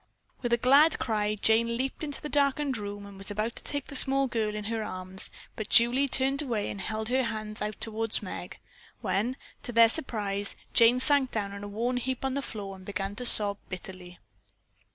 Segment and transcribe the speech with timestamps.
[0.41, 3.85] With a glad cry Jane leaped into the darkened room and was about to take
[3.85, 7.79] the small girl in her arms, but Julie turned away and held her hands out
[7.79, 8.57] toward Meg,
[9.01, 12.75] when to their surprise Jane sank down in a worn out heap on the floor
[12.75, 14.17] and began to sob bitterly.